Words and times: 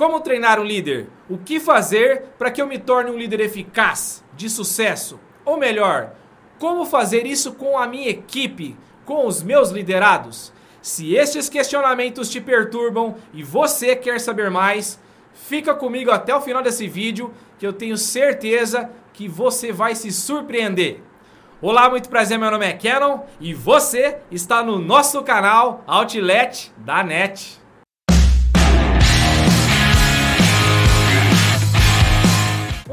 Como 0.00 0.22
treinar 0.22 0.58
um 0.58 0.64
líder? 0.64 1.10
O 1.28 1.36
que 1.36 1.60
fazer 1.60 2.22
para 2.38 2.50
que 2.50 2.62
eu 2.62 2.66
me 2.66 2.78
torne 2.78 3.10
um 3.10 3.18
líder 3.18 3.38
eficaz, 3.40 4.24
de 4.34 4.48
sucesso? 4.48 5.20
Ou 5.44 5.58
melhor, 5.58 6.14
como 6.58 6.86
fazer 6.86 7.26
isso 7.26 7.52
com 7.52 7.76
a 7.76 7.86
minha 7.86 8.08
equipe, 8.08 8.78
com 9.04 9.26
os 9.26 9.42
meus 9.42 9.68
liderados? 9.68 10.54
Se 10.80 11.14
estes 11.14 11.50
questionamentos 11.50 12.30
te 12.30 12.40
perturbam 12.40 13.16
e 13.34 13.42
você 13.42 13.94
quer 13.94 14.18
saber 14.18 14.50
mais, 14.50 14.98
fica 15.34 15.74
comigo 15.74 16.10
até 16.10 16.34
o 16.34 16.40
final 16.40 16.62
desse 16.62 16.88
vídeo 16.88 17.30
que 17.58 17.66
eu 17.66 17.72
tenho 17.74 17.98
certeza 17.98 18.90
que 19.12 19.28
você 19.28 19.70
vai 19.70 19.94
se 19.94 20.10
surpreender. 20.10 21.02
Olá, 21.60 21.90
muito 21.90 22.08
prazer, 22.08 22.38
meu 22.38 22.50
nome 22.50 22.64
é 22.64 22.72
Canon 22.72 23.18
e 23.38 23.52
você 23.52 24.16
está 24.30 24.62
no 24.62 24.78
nosso 24.78 25.22
canal 25.22 25.84
Outlet 25.86 26.72
da 26.78 27.04
NET. 27.04 27.59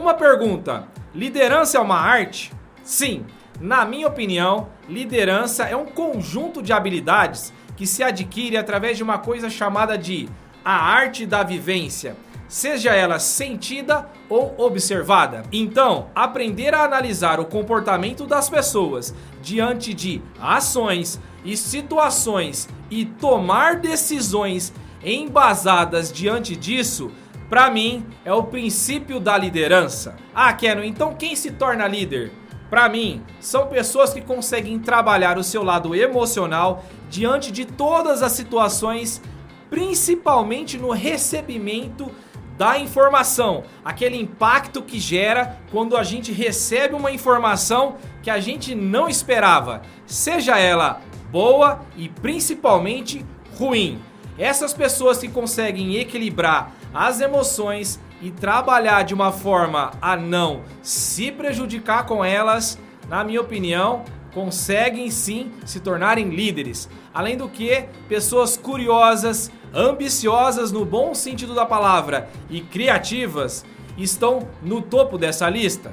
Uma 0.07 0.13
pergunta: 0.13 0.87
liderança 1.13 1.77
é 1.77 1.81
uma 1.81 1.97
arte? 1.97 2.53
Sim, 2.81 3.25
na 3.59 3.83
minha 3.83 4.07
opinião, 4.07 4.69
liderança 4.87 5.65
é 5.65 5.75
um 5.75 5.85
conjunto 5.85 6.61
de 6.61 6.71
habilidades 6.71 7.51
que 7.75 7.85
se 7.85 8.01
adquire 8.01 8.55
através 8.55 8.95
de 8.95 9.03
uma 9.03 9.17
coisa 9.17 9.49
chamada 9.49 9.97
de 9.97 10.29
a 10.63 10.71
arte 10.71 11.25
da 11.25 11.43
vivência 11.43 12.15
seja 12.47 12.95
ela 12.95 13.19
sentida 13.19 14.09
ou 14.29 14.55
observada. 14.57 15.43
Então, 15.51 16.07
aprender 16.15 16.73
a 16.73 16.85
analisar 16.85 17.41
o 17.41 17.45
comportamento 17.45 18.25
das 18.25 18.49
pessoas 18.49 19.13
diante 19.41 19.93
de 19.93 20.21
ações 20.39 21.19
e 21.43 21.57
situações 21.57 22.69
e 22.89 23.03
tomar 23.03 23.75
decisões 23.75 24.71
embasadas 25.03 26.11
diante 26.11 26.55
disso, 26.55 27.11
para 27.49 27.69
mim 27.69 28.05
é 28.25 28.33
o 28.33 28.43
princípio 28.43 29.19
da 29.19 29.37
liderança. 29.37 30.15
Ah, 30.35 30.51
Keno, 30.53 30.83
então 30.83 31.15
quem 31.15 31.35
se 31.35 31.51
torna 31.51 31.87
líder? 31.87 32.31
Para 32.69 32.89
mim, 32.89 33.23
são 33.39 33.67
pessoas 33.67 34.13
que 34.13 34.19
conseguem 34.19 34.77
trabalhar 34.77 35.37
o 35.37 35.43
seu 35.43 35.63
lado 35.63 35.95
emocional 35.95 36.83
diante 37.09 37.51
de 37.51 37.63
todas 37.63 38.21
as 38.21 38.33
situações, 38.33 39.21
principalmente 39.69 40.77
no 40.77 40.91
recebimento 40.91 42.11
da 42.57 42.77
informação, 42.79 43.63
aquele 43.85 44.17
impacto 44.17 44.81
que 44.81 44.99
gera 44.99 45.59
quando 45.71 45.95
a 45.95 46.03
gente 46.03 46.31
recebe 46.33 46.95
uma 46.95 47.11
informação 47.11 47.97
que 48.23 48.31
a 48.31 48.39
gente 48.39 48.73
não 48.73 49.07
esperava, 49.07 49.83
seja 50.07 50.57
ela 50.57 50.99
boa 51.31 51.81
e 51.95 52.09
principalmente 52.09 53.23
ruim. 53.57 54.01
Essas 54.39 54.73
pessoas 54.73 55.19
que 55.19 55.27
conseguem 55.27 55.97
equilibrar 55.97 56.71
as 56.97 57.21
emoções 57.21 57.99
e 58.19 58.31
trabalhar 58.31 59.03
de 59.03 59.13
uma 59.13 59.31
forma 59.31 59.91
a 60.01 60.17
não 60.17 60.63
se 60.81 61.31
prejudicar 61.31 62.07
com 62.07 62.25
elas, 62.25 62.79
na 63.07 63.23
minha 63.23 63.39
opinião, 63.39 64.03
conseguem 64.33 65.11
sim 65.11 65.51
se 65.63 65.79
tornarem 65.79 66.29
líderes. 66.29 66.89
Além 67.13 67.37
do 67.37 67.47
que, 67.47 67.85
pessoas 68.09 68.57
curiosas, 68.57 69.51
ambiciosas 69.71 70.71
no 70.71 70.83
bom 70.83 71.13
sentido 71.13 71.53
da 71.53 71.67
palavra 71.67 72.29
e 72.49 72.61
criativas 72.61 73.63
estão 73.95 74.47
no 74.63 74.81
topo 74.81 75.19
dessa 75.19 75.47
lista. 75.47 75.91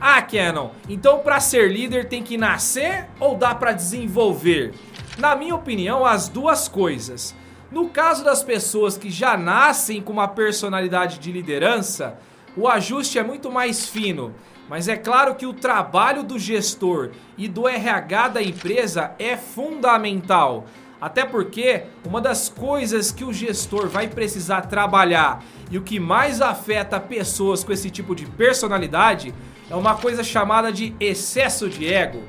Ah, 0.00 0.20
Canon, 0.22 0.70
então 0.88 1.20
para 1.20 1.38
ser 1.38 1.70
líder 1.70 2.08
tem 2.08 2.24
que 2.24 2.36
nascer 2.36 3.08
ou 3.20 3.36
dá 3.36 3.54
para 3.54 3.70
desenvolver? 3.70 4.74
Na 5.18 5.36
minha 5.36 5.54
opinião, 5.54 6.04
as 6.04 6.28
duas 6.28 6.66
coisas. 6.66 7.32
No 7.70 7.90
caso 7.90 8.24
das 8.24 8.42
pessoas 8.42 8.96
que 8.96 9.10
já 9.10 9.36
nascem 9.36 10.00
com 10.00 10.12
uma 10.12 10.26
personalidade 10.26 11.18
de 11.18 11.30
liderança, 11.30 12.18
o 12.56 12.66
ajuste 12.66 13.18
é 13.18 13.22
muito 13.22 13.50
mais 13.50 13.86
fino. 13.86 14.34
Mas 14.70 14.88
é 14.88 14.96
claro 14.96 15.34
que 15.34 15.46
o 15.46 15.52
trabalho 15.52 16.22
do 16.22 16.38
gestor 16.38 17.10
e 17.36 17.46
do 17.46 17.68
RH 17.68 18.28
da 18.28 18.42
empresa 18.42 19.12
é 19.18 19.36
fundamental. 19.36 20.66
Até 21.00 21.24
porque 21.24 21.84
uma 22.04 22.20
das 22.20 22.48
coisas 22.48 23.12
que 23.12 23.22
o 23.22 23.32
gestor 23.32 23.86
vai 23.86 24.08
precisar 24.08 24.62
trabalhar 24.62 25.44
e 25.70 25.78
o 25.78 25.82
que 25.82 26.00
mais 26.00 26.40
afeta 26.40 26.98
pessoas 26.98 27.62
com 27.62 27.72
esse 27.72 27.90
tipo 27.90 28.14
de 28.14 28.26
personalidade 28.26 29.34
é 29.70 29.76
uma 29.76 29.94
coisa 29.94 30.24
chamada 30.24 30.72
de 30.72 30.94
excesso 30.98 31.68
de 31.68 31.86
ego, 31.86 32.22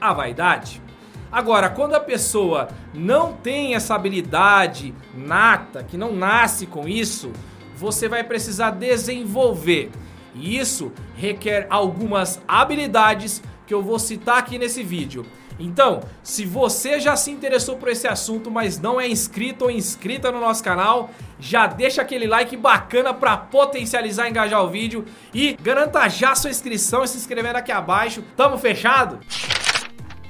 a 0.00 0.12
vaidade. 0.12 0.82
Agora, 1.30 1.68
quando 1.68 1.94
a 1.94 2.00
pessoa 2.00 2.68
não 2.94 3.32
tem 3.32 3.74
essa 3.74 3.94
habilidade 3.94 4.94
nata, 5.14 5.84
que 5.84 5.96
não 5.96 6.12
nasce 6.12 6.66
com 6.66 6.88
isso, 6.88 7.32
você 7.76 8.08
vai 8.08 8.24
precisar 8.24 8.70
desenvolver. 8.70 9.90
E 10.34 10.58
isso 10.58 10.92
requer 11.16 11.66
algumas 11.68 12.40
habilidades 12.46 13.42
que 13.66 13.74
eu 13.74 13.82
vou 13.82 13.98
citar 13.98 14.38
aqui 14.38 14.58
nesse 14.58 14.82
vídeo. 14.82 15.26
Então, 15.60 16.00
se 16.22 16.44
você 16.44 17.00
já 17.00 17.16
se 17.16 17.30
interessou 17.30 17.76
por 17.76 17.88
esse 17.88 18.06
assunto, 18.06 18.50
mas 18.50 18.78
não 18.78 19.00
é 19.00 19.08
inscrito 19.08 19.64
ou 19.64 19.70
inscrita 19.70 20.30
no 20.30 20.40
nosso 20.40 20.62
canal, 20.62 21.10
já 21.40 21.66
deixa 21.66 22.00
aquele 22.00 22.26
like 22.28 22.56
bacana 22.56 23.12
para 23.12 23.36
potencializar 23.36 24.26
e 24.26 24.30
engajar 24.30 24.62
o 24.62 24.68
vídeo 24.68 25.04
e 25.34 25.56
garanta 25.60 26.08
já 26.08 26.34
sua 26.34 26.50
inscrição 26.50 27.02
e 27.02 27.08
se 27.08 27.18
inscrevendo 27.18 27.56
aqui 27.56 27.72
abaixo. 27.72 28.22
Tamo 28.36 28.56
fechado? 28.56 29.18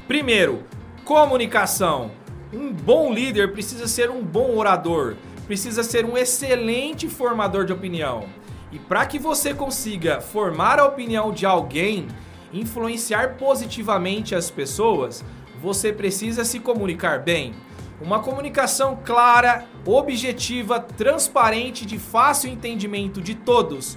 Primeiro, 0.06 0.64
comunicação. 1.08 2.10
Um 2.52 2.70
bom 2.70 3.10
líder 3.10 3.52
precisa 3.52 3.88
ser 3.88 4.10
um 4.10 4.22
bom 4.22 4.54
orador, 4.58 5.16
precisa 5.46 5.82
ser 5.82 6.04
um 6.04 6.18
excelente 6.18 7.08
formador 7.08 7.64
de 7.64 7.72
opinião. 7.72 8.26
E 8.70 8.78
para 8.78 9.06
que 9.06 9.18
você 9.18 9.54
consiga 9.54 10.20
formar 10.20 10.78
a 10.78 10.84
opinião 10.84 11.32
de 11.32 11.46
alguém, 11.46 12.08
influenciar 12.52 13.38
positivamente 13.38 14.34
as 14.34 14.50
pessoas, 14.50 15.24
você 15.62 15.94
precisa 15.94 16.44
se 16.44 16.60
comunicar 16.60 17.20
bem. 17.20 17.54
Uma 18.02 18.20
comunicação 18.20 18.98
clara, 19.02 19.64
objetiva, 19.86 20.78
transparente, 20.78 21.86
de 21.86 21.98
fácil 21.98 22.50
entendimento 22.50 23.22
de 23.22 23.34
todos, 23.34 23.96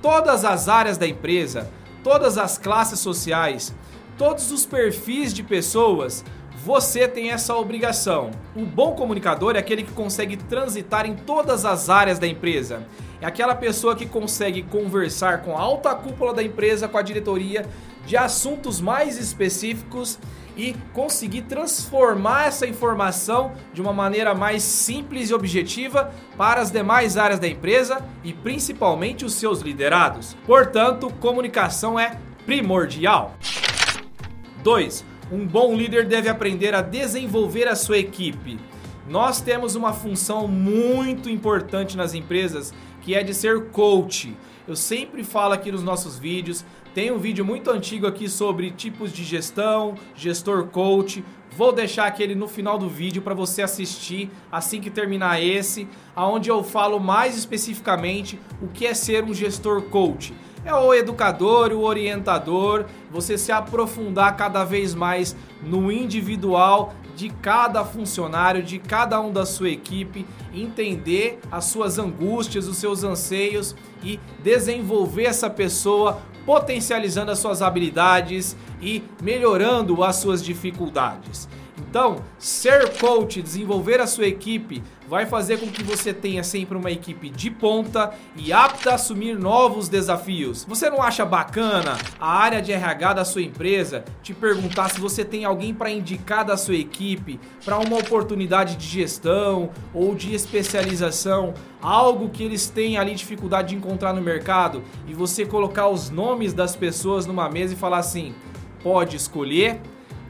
todas 0.00 0.44
as 0.44 0.68
áreas 0.68 0.96
da 0.96 1.08
empresa, 1.08 1.68
todas 2.04 2.38
as 2.38 2.56
classes 2.56 3.00
sociais, 3.00 3.74
todos 4.16 4.52
os 4.52 4.64
perfis 4.64 5.34
de 5.34 5.42
pessoas, 5.42 6.24
você 6.64 7.08
tem 7.08 7.30
essa 7.30 7.56
obrigação. 7.56 8.30
O 8.54 8.64
bom 8.64 8.94
comunicador 8.94 9.56
é 9.56 9.58
aquele 9.58 9.82
que 9.82 9.90
consegue 9.90 10.36
transitar 10.36 11.04
em 11.06 11.14
todas 11.14 11.64
as 11.64 11.90
áreas 11.90 12.20
da 12.20 12.26
empresa. 12.26 12.86
É 13.20 13.26
aquela 13.26 13.54
pessoa 13.54 13.96
que 13.96 14.06
consegue 14.06 14.62
conversar 14.62 15.42
com 15.42 15.56
a 15.56 15.60
alta 15.60 15.92
cúpula 15.94 16.32
da 16.32 16.42
empresa, 16.42 16.86
com 16.86 16.96
a 16.96 17.02
diretoria, 17.02 17.66
de 18.06 18.16
assuntos 18.16 18.80
mais 18.80 19.18
específicos 19.18 20.18
e 20.56 20.76
conseguir 20.92 21.42
transformar 21.42 22.46
essa 22.46 22.66
informação 22.66 23.52
de 23.72 23.80
uma 23.80 23.92
maneira 23.92 24.32
mais 24.32 24.62
simples 24.62 25.30
e 25.30 25.34
objetiva 25.34 26.12
para 26.36 26.60
as 26.60 26.70
demais 26.70 27.16
áreas 27.16 27.40
da 27.40 27.48
empresa 27.48 28.04
e 28.22 28.32
principalmente 28.32 29.24
os 29.24 29.34
seus 29.34 29.60
liderados. 29.62 30.36
Portanto, 30.46 31.12
comunicação 31.18 31.98
é 31.98 32.18
primordial. 32.44 33.34
2. 34.62 35.11
Um 35.32 35.46
bom 35.46 35.74
líder 35.74 36.04
deve 36.04 36.28
aprender 36.28 36.74
a 36.74 36.82
desenvolver 36.82 37.66
a 37.66 37.74
sua 37.74 37.96
equipe. 37.96 38.58
Nós 39.08 39.40
temos 39.40 39.74
uma 39.74 39.94
função 39.94 40.46
muito 40.46 41.30
importante 41.30 41.96
nas 41.96 42.12
empresas 42.12 42.74
que 43.00 43.14
é 43.14 43.22
de 43.22 43.32
ser 43.32 43.70
coach. 43.70 44.36
Eu 44.68 44.76
sempre 44.76 45.24
falo 45.24 45.54
aqui 45.54 45.72
nos 45.72 45.82
nossos 45.82 46.18
vídeos, 46.18 46.66
tem 46.94 47.10
um 47.10 47.16
vídeo 47.16 47.46
muito 47.46 47.70
antigo 47.70 48.06
aqui 48.06 48.28
sobre 48.28 48.72
tipos 48.72 49.10
de 49.10 49.24
gestão, 49.24 49.94
gestor 50.14 50.66
coach. 50.66 51.24
Vou 51.56 51.72
deixar 51.72 52.06
aquele 52.06 52.34
no 52.34 52.46
final 52.46 52.76
do 52.76 52.86
vídeo 52.86 53.22
para 53.22 53.32
você 53.32 53.62
assistir 53.62 54.30
assim 54.52 54.82
que 54.82 54.90
terminar 54.90 55.42
esse, 55.42 55.88
aonde 56.14 56.50
eu 56.50 56.62
falo 56.62 57.00
mais 57.00 57.38
especificamente 57.38 58.38
o 58.60 58.68
que 58.68 58.86
é 58.86 58.92
ser 58.92 59.24
um 59.24 59.32
gestor 59.32 59.80
coach. 59.84 60.34
É 60.64 60.72
o 60.72 60.94
educador, 60.94 61.72
o 61.72 61.80
orientador, 61.80 62.86
você 63.10 63.36
se 63.36 63.50
aprofundar 63.50 64.36
cada 64.36 64.64
vez 64.64 64.94
mais 64.94 65.34
no 65.60 65.90
individual 65.90 66.94
de 67.16 67.30
cada 67.30 67.84
funcionário, 67.84 68.62
de 68.62 68.78
cada 68.78 69.20
um 69.20 69.32
da 69.32 69.44
sua 69.44 69.70
equipe, 69.70 70.24
entender 70.54 71.40
as 71.50 71.64
suas 71.64 71.98
angústias, 71.98 72.68
os 72.68 72.76
seus 72.76 73.02
anseios 73.02 73.74
e 74.02 74.20
desenvolver 74.42 75.24
essa 75.24 75.50
pessoa 75.50 76.22
potencializando 76.46 77.30
as 77.30 77.38
suas 77.38 77.62
habilidades 77.62 78.56
e 78.80 79.02
melhorando 79.20 80.02
as 80.02 80.16
suas 80.16 80.42
dificuldades. 80.42 81.48
Então, 81.92 82.24
ser 82.38 82.96
coach, 82.96 83.42
desenvolver 83.42 84.00
a 84.00 84.06
sua 84.06 84.26
equipe, 84.26 84.82
vai 85.06 85.26
fazer 85.26 85.58
com 85.58 85.66
que 85.66 85.84
você 85.84 86.14
tenha 86.14 86.42
sempre 86.42 86.74
uma 86.74 86.90
equipe 86.90 87.28
de 87.28 87.50
ponta 87.50 88.14
e 88.34 88.50
apta 88.50 88.92
a 88.92 88.94
assumir 88.94 89.38
novos 89.38 89.90
desafios. 89.90 90.64
Você 90.64 90.88
não 90.88 91.02
acha 91.02 91.22
bacana 91.26 91.98
a 92.18 92.32
área 92.32 92.62
de 92.62 92.72
RH 92.72 93.12
da 93.12 93.26
sua 93.26 93.42
empresa 93.42 94.06
te 94.22 94.32
perguntar 94.32 94.88
se 94.88 94.98
você 95.02 95.22
tem 95.22 95.44
alguém 95.44 95.74
para 95.74 95.90
indicar 95.90 96.46
da 96.46 96.56
sua 96.56 96.76
equipe 96.76 97.38
para 97.62 97.78
uma 97.78 97.98
oportunidade 97.98 98.76
de 98.76 98.86
gestão 98.86 99.68
ou 99.92 100.14
de 100.14 100.34
especialização, 100.34 101.52
algo 101.82 102.30
que 102.30 102.42
eles 102.42 102.70
têm 102.70 102.96
ali 102.96 103.14
dificuldade 103.14 103.68
de 103.68 103.74
encontrar 103.74 104.14
no 104.14 104.22
mercado 104.22 104.82
e 105.06 105.12
você 105.12 105.44
colocar 105.44 105.88
os 105.88 106.08
nomes 106.08 106.54
das 106.54 106.74
pessoas 106.74 107.26
numa 107.26 107.50
mesa 107.50 107.74
e 107.74 107.76
falar 107.76 107.98
assim: 107.98 108.34
pode 108.82 109.14
escolher? 109.14 109.78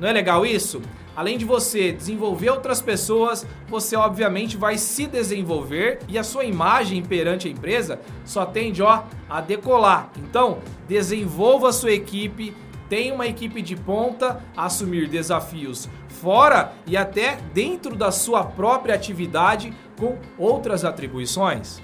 Não 0.01 0.09
é 0.09 0.13
legal 0.13 0.45
isso? 0.45 0.83
Além 1.15 1.37
de 1.37 1.45
você 1.45 1.93
desenvolver 1.93 2.51
outras 2.51 2.81
pessoas, 2.81 3.47
você 3.69 3.97
obviamente 3.97 4.57
vai 4.57 4.79
se 4.79 5.07
desenvolver 5.07 5.99
e 6.09 6.19
a 6.19 6.25
sua 6.25 6.45
imagem 6.45 7.03
perante 7.03 7.49
a 7.49 7.51
empresa 7.51 8.01
só 8.25 8.47
tende 8.47 8.83
ó, 8.83 9.03
a 9.29 9.41
decolar. 9.41 10.11
Então, 10.19 10.59
desenvolva 10.89 11.69
a 11.69 11.73
sua 11.73 11.93
equipe, 11.93 12.55
tenha 12.89 13.15
uma 13.15 13.27
equipe 13.27 13.61
de 13.61 13.77
ponta 13.77 14.43
assumir 14.57 15.09
desafios 15.09 15.89
fora 16.09 16.73
e 16.87 16.97
até 16.97 17.37
dentro 17.53 17.97
da 17.97 18.11
sua 18.11 18.45
própria 18.45 18.95
atividade 18.95 19.73
com 19.99 20.17
outras 20.39 20.85
atribuições. 20.85 21.83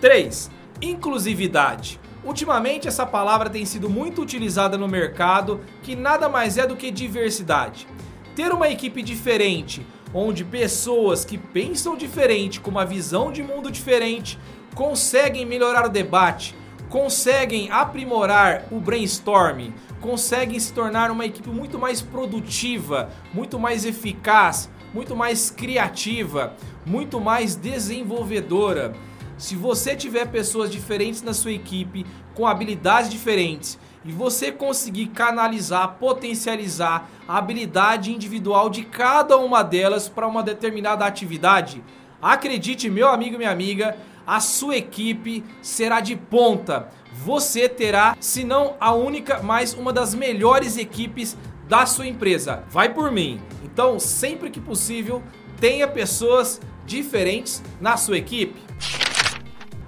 3. 0.00 0.50
Inclusividade. 0.80 1.98
Ultimamente, 2.26 2.88
essa 2.88 3.06
palavra 3.06 3.48
tem 3.48 3.64
sido 3.64 3.88
muito 3.88 4.20
utilizada 4.20 4.76
no 4.76 4.88
mercado, 4.88 5.60
que 5.80 5.94
nada 5.94 6.28
mais 6.28 6.58
é 6.58 6.66
do 6.66 6.74
que 6.74 6.90
diversidade. 6.90 7.86
Ter 8.34 8.52
uma 8.52 8.68
equipe 8.68 9.00
diferente, 9.00 9.86
onde 10.12 10.44
pessoas 10.44 11.24
que 11.24 11.38
pensam 11.38 11.96
diferente, 11.96 12.58
com 12.58 12.68
uma 12.68 12.84
visão 12.84 13.30
de 13.30 13.44
mundo 13.44 13.70
diferente, 13.70 14.40
conseguem 14.74 15.46
melhorar 15.46 15.86
o 15.86 15.88
debate, 15.88 16.52
conseguem 16.90 17.70
aprimorar 17.70 18.64
o 18.72 18.80
brainstorming, 18.80 19.72
conseguem 20.00 20.58
se 20.58 20.72
tornar 20.72 21.12
uma 21.12 21.26
equipe 21.26 21.48
muito 21.48 21.78
mais 21.78 22.02
produtiva, 22.02 23.08
muito 23.32 23.56
mais 23.56 23.84
eficaz, 23.84 24.68
muito 24.92 25.14
mais 25.14 25.48
criativa, 25.48 26.56
muito 26.84 27.20
mais 27.20 27.54
desenvolvedora. 27.54 28.96
Se 29.38 29.54
você 29.54 29.94
tiver 29.94 30.26
pessoas 30.26 30.70
diferentes 30.70 31.20
na 31.22 31.34
sua 31.34 31.52
equipe, 31.52 32.06
com 32.34 32.46
habilidades 32.46 33.10
diferentes, 33.10 33.78
e 34.04 34.10
você 34.10 34.50
conseguir 34.50 35.08
canalizar, 35.08 35.96
potencializar 35.98 37.10
a 37.26 37.36
habilidade 37.36 38.12
individual 38.12 38.70
de 38.70 38.84
cada 38.84 39.36
uma 39.36 39.62
delas 39.62 40.08
para 40.08 40.26
uma 40.26 40.42
determinada 40.42 41.04
atividade, 41.04 41.82
acredite, 42.22 42.88
meu 42.88 43.08
amigo 43.08 43.34
e 43.34 43.38
minha 43.38 43.50
amiga, 43.50 43.96
a 44.26 44.40
sua 44.40 44.76
equipe 44.76 45.44
será 45.60 46.00
de 46.00 46.16
ponta. 46.16 46.88
Você 47.24 47.68
terá, 47.68 48.16
se 48.20 48.42
não 48.42 48.74
a 48.80 48.92
única, 48.92 49.42
mas 49.42 49.74
uma 49.74 49.92
das 49.92 50.14
melhores 50.14 50.78
equipes 50.78 51.36
da 51.68 51.84
sua 51.84 52.06
empresa. 52.06 52.62
Vai 52.70 52.94
por 52.94 53.10
mim. 53.10 53.40
Então, 53.64 53.98
sempre 53.98 54.50
que 54.50 54.60
possível, 54.60 55.22
tenha 55.60 55.86
pessoas 55.86 56.60
diferentes 56.86 57.62
na 57.80 57.96
sua 57.96 58.18
equipe. 58.18 58.60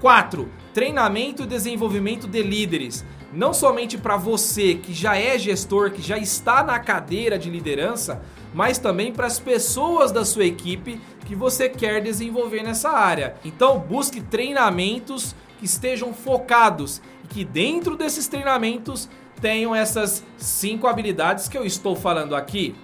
4. 0.01 0.49
Treinamento 0.73 1.43
e 1.43 1.47
desenvolvimento 1.47 2.27
de 2.27 2.43
líderes. 2.43 3.05
Não 3.33 3.53
somente 3.53 3.99
para 3.99 4.17
você 4.17 4.75
que 4.75 4.95
já 4.95 5.17
é 5.17 5.39
gestor, 5.39 5.91
que 5.91 6.01
já 6.01 6.17
está 6.17 6.63
na 6.63 6.79
cadeira 6.79 7.39
de 7.39 7.51
liderança, 7.51 8.23
mas 8.55 8.79
também 8.79 9.13
para 9.13 9.27
as 9.27 9.39
pessoas 9.39 10.11
da 10.11 10.25
sua 10.25 10.45
equipe 10.45 11.01
que 11.27 11.35
você 11.35 11.69
quer 11.69 12.01
desenvolver 12.01 12.63
nessa 12.63 12.91
área. 12.91 13.35
Então, 13.45 13.79
busque 13.79 14.21
treinamentos 14.21 15.35
que 15.59 15.67
estejam 15.67 16.15
focados 16.15 17.03
e 17.25 17.27
que 17.27 17.45
dentro 17.45 17.97
desses 17.97 18.29
treinamentos 18.29 19.09
tenham 19.41 19.75
essas 19.75 20.25
cinco 20.37 20.87
habilidades 20.87 21.49
que 21.49 21.59
eu 21.59 21.65
estou 21.65 21.95
falando 21.95 22.35
aqui. 22.35 22.75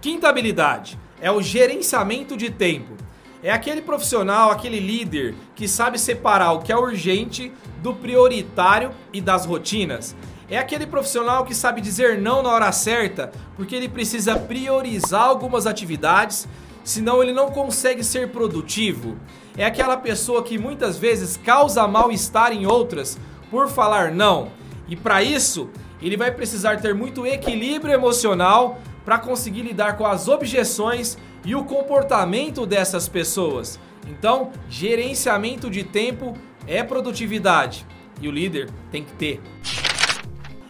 Quinta 0.00 0.28
habilidade 0.28 0.98
é 1.20 1.30
o 1.30 1.40
gerenciamento 1.40 2.36
de 2.36 2.50
tempo. 2.50 2.94
É 3.44 3.52
aquele 3.52 3.82
profissional, 3.82 4.50
aquele 4.50 4.80
líder 4.80 5.34
que 5.54 5.68
sabe 5.68 5.98
separar 5.98 6.52
o 6.52 6.60
que 6.60 6.72
é 6.72 6.76
urgente 6.78 7.52
do 7.82 7.92
prioritário 7.92 8.90
e 9.12 9.20
das 9.20 9.44
rotinas. 9.44 10.16
É 10.48 10.56
aquele 10.56 10.86
profissional 10.86 11.44
que 11.44 11.54
sabe 11.54 11.82
dizer 11.82 12.22
não 12.22 12.42
na 12.42 12.48
hora 12.48 12.72
certa, 12.72 13.30
porque 13.54 13.76
ele 13.76 13.86
precisa 13.86 14.34
priorizar 14.38 15.24
algumas 15.24 15.66
atividades, 15.66 16.48
senão 16.82 17.22
ele 17.22 17.34
não 17.34 17.50
consegue 17.50 18.02
ser 18.02 18.30
produtivo. 18.30 19.18
É 19.58 19.66
aquela 19.66 19.98
pessoa 19.98 20.42
que 20.42 20.56
muitas 20.56 20.96
vezes 20.96 21.36
causa 21.36 21.86
mal-estar 21.86 22.50
em 22.50 22.64
outras 22.64 23.18
por 23.50 23.68
falar 23.68 24.10
não. 24.10 24.52
E 24.88 24.96
para 24.96 25.22
isso, 25.22 25.68
ele 26.00 26.16
vai 26.16 26.30
precisar 26.30 26.80
ter 26.80 26.94
muito 26.94 27.26
equilíbrio 27.26 27.92
emocional 27.92 28.80
para 29.04 29.18
conseguir 29.18 29.62
lidar 29.62 29.96
com 29.96 30.06
as 30.06 30.28
objeções 30.28 31.18
e 31.44 31.54
o 31.54 31.64
comportamento 31.64 32.64
dessas 32.64 33.08
pessoas. 33.08 33.78
Então, 34.08 34.52
gerenciamento 34.68 35.70
de 35.70 35.84
tempo 35.84 36.36
é 36.66 36.82
produtividade 36.82 37.86
e 38.20 38.28
o 38.28 38.30
líder 38.30 38.70
tem 38.90 39.04
que 39.04 39.12
ter. 39.12 39.40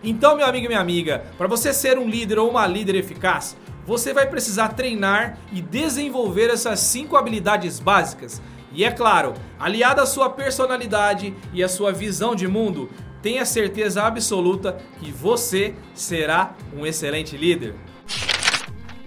Então, 0.03 0.37
meu 0.37 0.47
amigo 0.47 0.67
e 0.67 0.69
minha 0.69 0.81
amiga, 0.81 1.25
para 1.39 1.47
você 1.47 1.73
ser 1.73 1.99
um 1.99 2.09
líder 2.09 2.39
ou 2.39 2.51
uma 2.51 2.67
líder 2.67 2.95
eficaz, 2.95 3.57
você 3.87 4.13
vai 4.13 4.27
precisar 4.27 4.69
treinar 4.69 5.39
e 5.53 5.61
desenvolver 5.61 6.51
essas 6.51 6.81
cinco 6.81 7.17
habilidades 7.17 7.79
básicas. 7.79 8.41
E 8.73 8.85
é 8.85 8.91
claro, 8.91 9.35
aliada 9.59 10.03
à 10.03 10.07
sua 10.07 10.29
personalidade 10.31 11.35
e 11.53 11.63
à 11.63 11.69
sua 11.69 11.93
visão 11.93 12.35
de 12.35 12.49
mundo, 12.49 12.91
tenha 13.23 13.45
certeza 13.47 14.03
absoluta 14.03 14.77
que 15.01 15.11
você 15.11 15.75
será 15.95 16.55
um 16.77 16.85
excelente 16.85 17.37
líder. 17.37 17.75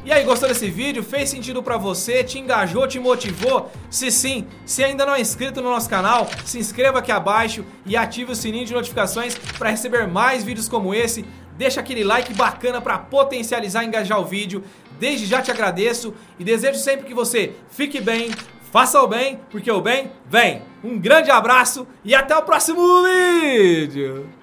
E 0.08 0.12
aí, 0.14 0.24
gostou 0.24 0.48
desse 0.48 0.70
vídeo? 0.70 1.04
Fez 1.04 1.30
sentido 1.30 1.62
para 1.62 1.76
você? 1.76 2.24
Te 2.24 2.40
engajou, 2.40 2.88
te 2.88 2.98
motivou? 2.98 3.70
Se 3.90 4.10
sim, 4.10 4.48
se 4.66 4.82
ainda 4.82 5.06
não 5.06 5.14
é 5.14 5.20
inscrito 5.20 5.62
no 5.62 5.70
nosso 5.70 5.90
canal, 5.90 6.30
se 6.46 6.58
inscreva 6.58 7.00
aqui 7.00 7.12
abaixo 7.12 7.66
e 7.86 7.98
ative 7.98 8.32
o 8.32 8.36
sininho 8.36 8.66
de 8.66 8.74
notificações 8.74 9.38
para 9.58 9.70
receber 9.70 10.08
mais 10.08 10.46
vídeos 10.46 10.70
como 10.70 10.96
esse. 10.96 11.26
Deixa 11.58 11.82
aquele 11.82 12.06
like 12.06 12.34
bacana 12.36 12.80
para 12.80 12.98
potencializar 12.98 13.84
e 13.84 13.88
engajar 13.88 14.18
o 14.18 14.24
vídeo. 14.24 14.64
Desde 14.98 15.26
já 15.26 15.42
te 15.42 15.52
agradeço 15.52 16.14
e 16.40 16.44
desejo 16.46 16.80
sempre 16.80 17.06
que 17.06 17.14
você 17.14 17.52
fique 17.70 18.00
bem, 18.00 18.32
faça 18.72 19.02
o 19.02 19.08
bem, 19.10 19.42
porque 19.52 19.70
o 19.70 19.82
bem 19.82 20.10
vem. 20.26 20.62
Um 20.82 20.98
grande 20.98 21.30
abraço 21.32 21.86
e 22.06 22.16
até 22.16 22.34
o 22.34 22.44
próximo 22.44 23.04
vídeo! 23.04 24.37